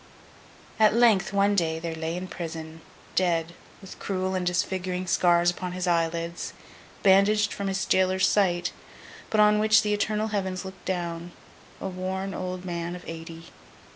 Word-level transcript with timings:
At 0.79 0.95
length, 0.95 1.31
one 1.31 1.53
day, 1.53 1.77
there 1.77 1.93
lay 1.93 2.17
in 2.17 2.27
prison, 2.27 2.81
dead, 3.13 3.53
with 3.81 3.99
cruel 3.99 4.33
and 4.33 4.43
disfiguring 4.47 5.05
scars 5.05 5.51
upon 5.51 5.73
his 5.73 5.85
eyelids, 5.85 6.53
bandaged 7.03 7.53
from 7.53 7.67
his 7.67 7.85
jailer's 7.85 8.25
sight, 8.27 8.71
but 9.29 9.39
on 9.39 9.59
which 9.59 9.83
the 9.83 9.93
eternal 9.93 10.29
Heavens 10.29 10.65
looked 10.65 10.85
down, 10.85 11.33
a 11.79 11.87
worn 11.87 12.33
old 12.33 12.65
man 12.65 12.95
of 12.95 13.03
eighty. 13.07 13.49